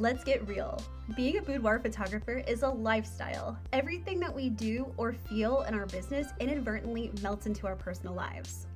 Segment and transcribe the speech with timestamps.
[0.00, 0.80] Let's get real.
[1.16, 3.58] Being a boudoir photographer is a lifestyle.
[3.72, 8.68] Everything that we do or feel in our business inadvertently melts into our personal lives.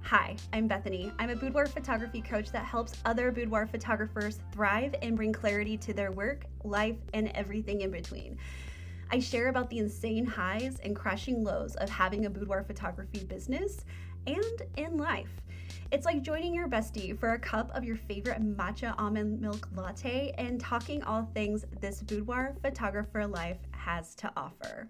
[0.00, 1.12] Hi, I'm Bethany.
[1.18, 5.92] I'm a boudoir photography coach that helps other boudoir photographers thrive and bring clarity to
[5.92, 8.38] their work, life, and everything in between.
[9.10, 13.84] I share about the insane highs and crashing lows of having a boudoir photography business
[14.26, 15.42] and in life.
[15.92, 20.34] It's like joining your bestie for a cup of your favorite matcha almond milk latte
[20.38, 24.88] and talking all things this boudoir photographer life has to offer.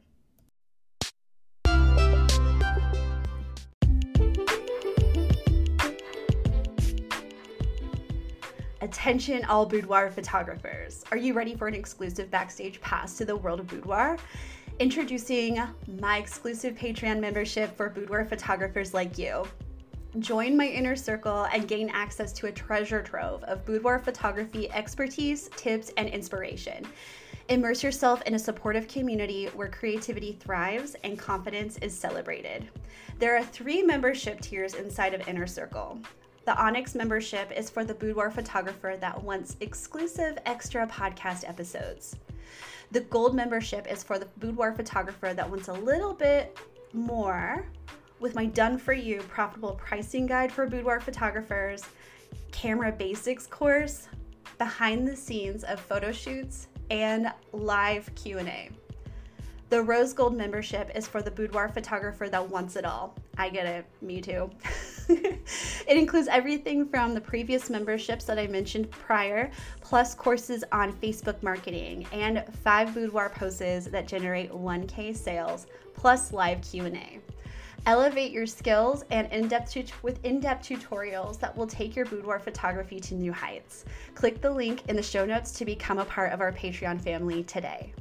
[8.80, 11.04] Attention, all boudoir photographers.
[11.10, 14.18] Are you ready for an exclusive backstage pass to the world of boudoir?
[14.78, 15.60] Introducing
[16.00, 19.44] my exclusive Patreon membership for boudoir photographers like you.
[20.20, 25.48] Join my inner circle and gain access to a treasure trove of boudoir photography expertise,
[25.56, 26.86] tips, and inspiration.
[27.48, 32.68] Immerse yourself in a supportive community where creativity thrives and confidence is celebrated.
[33.18, 35.98] There are three membership tiers inside of Inner Circle.
[36.44, 42.14] The Onyx membership is for the boudoir photographer that wants exclusive extra podcast episodes.
[42.92, 46.56] The Gold membership is for the boudoir photographer that wants a little bit
[46.92, 47.66] more
[48.24, 51.82] with my done for you profitable pricing guide for boudoir photographers,
[52.52, 54.08] camera basics course,
[54.56, 58.70] behind the scenes of photo shoots, and live Q&A.
[59.68, 63.14] The Rose Gold membership is for the boudoir photographer that wants it all.
[63.36, 64.48] I get it, me too.
[65.08, 65.42] it
[65.86, 69.50] includes everything from the previous memberships that I mentioned prior,
[69.82, 76.62] plus courses on Facebook marketing and five boudoir poses that generate 1k sales, plus live
[76.62, 77.20] Q&A.
[77.86, 82.98] Elevate your skills and in-depth tut- with in-depth tutorials that will take your boudoir photography
[82.98, 83.84] to new heights.
[84.14, 87.44] Click the link in the show notes to become a part of our Patreon family
[87.44, 87.92] today.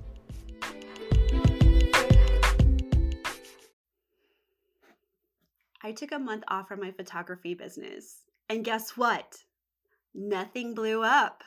[5.81, 8.21] I took a month off from my photography business.
[8.47, 9.43] And guess what?
[10.13, 11.43] Nothing blew up.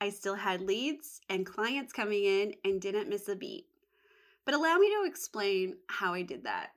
[0.00, 3.66] I still had leads and clients coming in and didn't miss a beat.
[4.44, 6.70] But allow me to explain how I did that.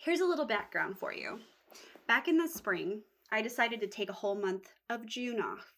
[0.00, 1.40] Here's a little background for you.
[2.06, 5.74] Back in the spring, I decided to take a whole month of June off.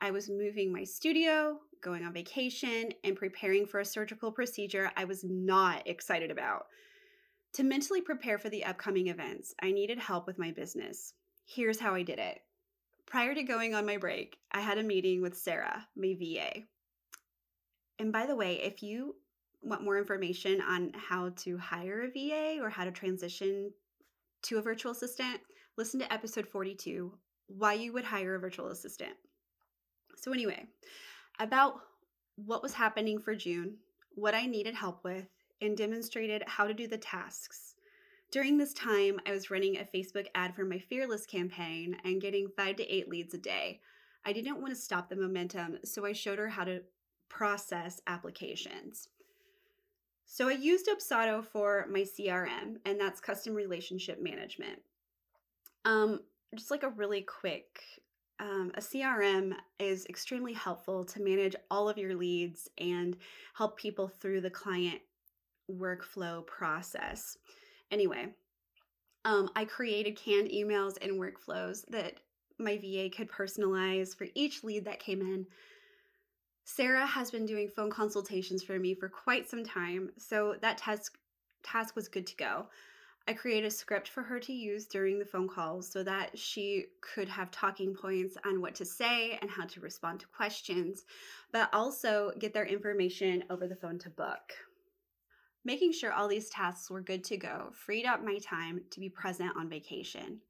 [0.00, 5.04] I was moving my studio, going on vacation, and preparing for a surgical procedure I
[5.04, 6.64] was not excited about.
[7.52, 11.12] To mentally prepare for the upcoming events, I needed help with my business.
[11.44, 12.38] Here's how I did it.
[13.04, 16.62] Prior to going on my break, I had a meeting with Sarah, my VA.
[17.98, 19.16] And by the way, if you
[19.64, 23.70] want more information on how to hire a VA or how to transition
[24.42, 25.40] to a virtual assistant,
[25.76, 27.12] listen to episode 42
[27.48, 29.14] Why You Would Hire a Virtual Assistant.
[30.16, 30.66] So, anyway,
[31.38, 31.80] about
[32.36, 33.76] what was happening for June,
[34.14, 35.26] what I needed help with,
[35.60, 37.74] and demonstrated how to do the tasks.
[38.30, 42.48] During this time, I was running a Facebook ad for my Fearless campaign and getting
[42.56, 43.80] five to eight leads a day.
[44.24, 46.82] I didn't want to stop the momentum, so I showed her how to
[47.28, 49.08] process applications.
[50.26, 54.80] So I used Dubsado for my CRM, and that's custom relationship management.
[55.84, 56.20] Um,
[56.56, 57.80] just like a really quick,
[58.40, 63.16] um, a CRM is extremely helpful to manage all of your leads and
[63.54, 65.00] help people through the client
[65.70, 67.38] workflow process.
[67.90, 68.26] Anyway,
[69.24, 72.20] um, I created canned emails and workflows that
[72.58, 75.46] my VA could personalize for each lead that came in.
[76.64, 81.18] Sarah has been doing phone consultations for me for quite some time, so that task
[81.62, 82.66] task was good to go.
[83.26, 86.86] I created a script for her to use during the phone calls so that she
[87.00, 91.04] could have talking points on what to say and how to respond to questions,
[91.50, 94.52] but also get their information over the phone to book.
[95.64, 99.08] Making sure all these tasks were good to go freed up my time to be
[99.08, 100.40] present on vacation.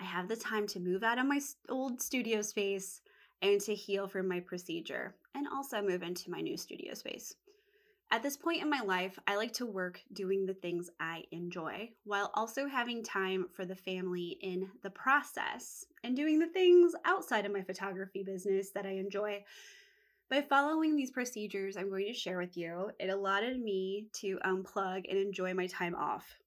[0.00, 3.00] I have the time to move out of my old studio space
[3.42, 7.34] and to heal from my procedure, and also move into my new studio space.
[8.12, 11.90] At this point in my life, I like to work doing the things I enjoy
[12.04, 17.46] while also having time for the family in the process and doing the things outside
[17.46, 19.44] of my photography business that I enjoy
[20.30, 25.02] by following these procedures I'm going to share with you, it allotted me to unplug
[25.08, 26.38] and enjoy my time off.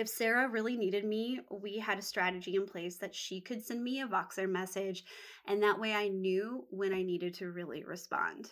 [0.00, 3.84] If Sarah really needed me, we had a strategy in place that she could send
[3.84, 5.04] me a Voxer message,
[5.46, 8.50] and that way I knew when I needed to really respond.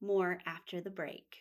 [0.00, 1.36] More after the break.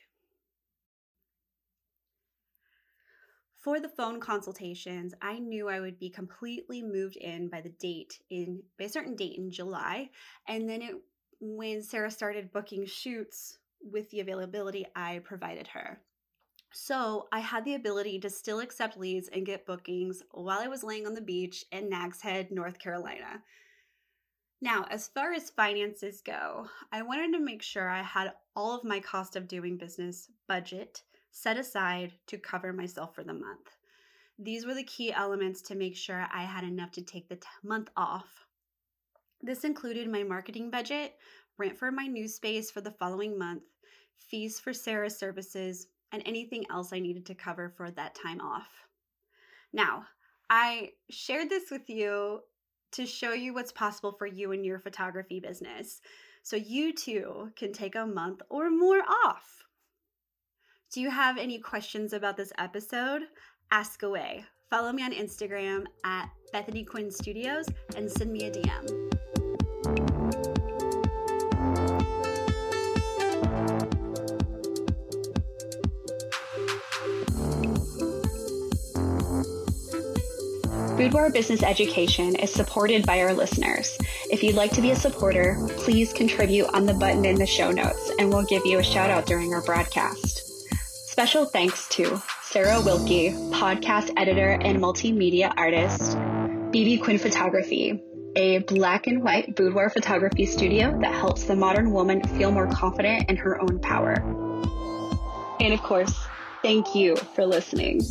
[3.57, 8.21] For the phone consultations, I knew I would be completely moved in by the date
[8.29, 10.11] in by a certain date in July.
[10.47, 10.95] And then it
[11.39, 15.99] when Sarah started booking shoots with the availability I provided her.
[16.71, 20.83] So I had the ability to still accept leads and get bookings while I was
[20.83, 23.43] laying on the beach in Nags Head, North Carolina.
[24.61, 28.83] Now, as far as finances go, I wanted to make sure I had all of
[28.83, 31.01] my cost of doing business budget
[31.31, 33.77] set aside to cover myself for the month.
[34.37, 37.47] These were the key elements to make sure I had enough to take the t-
[37.63, 38.45] month off.
[39.41, 41.15] This included my marketing budget,
[41.57, 43.63] rent for my new space for the following month,
[44.17, 48.69] fees for Sarah's services, and anything else I needed to cover for that time off.
[49.73, 50.05] Now,
[50.49, 52.41] I shared this with you
[52.93, 56.01] to show you what's possible for you in your photography business
[56.41, 59.63] so you too can take a month or more off.
[60.91, 63.21] Do you have any questions about this episode?
[63.69, 64.43] Ask away.
[64.71, 69.28] Follow me on Instagram at Bethany Quinn Studios and send me a DM.
[80.99, 83.97] Boudoir Business Education is supported by our listeners.
[84.29, 87.71] If you'd like to be a supporter, please contribute on the button in the show
[87.71, 90.43] notes and we'll give you a shout out during our broadcast.
[91.07, 98.03] Special thanks to Sarah Wilke, podcast editor and multimedia artist, BB Quinn Photography,
[98.35, 103.29] a black and white boudoir photography studio that helps the modern woman feel more confident
[103.29, 104.15] in her own power.
[105.61, 106.13] And of course,
[106.61, 108.01] thank you for listening.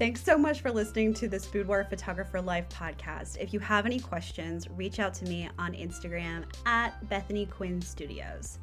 [0.00, 3.36] Thanks so much for listening to this Boudoir Photographer Life podcast.
[3.36, 8.60] If you have any questions, reach out to me on Instagram at Bethany Quinn Studios.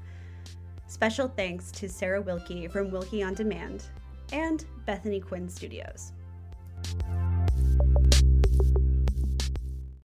[0.87, 3.83] Special thanks to Sarah Wilke from Wilke On Demand
[4.31, 6.11] and Bethany Quinn Studios.